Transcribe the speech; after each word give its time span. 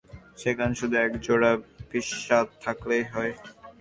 সেখানে 0.37 0.73
শুধু 0.79 0.95
এক 1.05 1.11
জোড়া 1.25 1.51
বিষদাঁত 1.91 2.47
থাকলেই 2.63 3.03
হয়। 3.13 3.33